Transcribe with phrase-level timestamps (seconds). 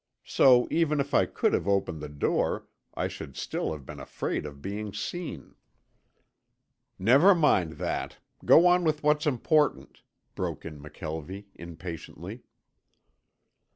[0.25, 2.65] So even if I could have opened the door
[2.95, 5.53] I should still have been afraid of being seen."
[6.97, 8.17] "Never mind that.
[8.43, 10.01] Go on with what's important,"
[10.33, 12.41] broke in McKelvie, impatiently.